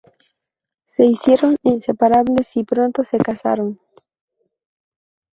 [0.83, 3.79] Se hicieron inseparables y pronto se casaron.